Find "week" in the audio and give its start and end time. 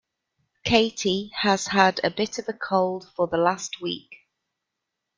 3.81-4.15